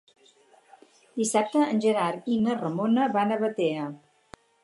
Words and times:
Dissabte 1.21 1.61
en 1.75 1.83
Gerard 1.85 2.31
i 2.35 2.39
na 2.47 2.57
Ramona 2.63 3.05
van 3.19 3.35
a 3.35 3.39
Batea. 3.47 3.87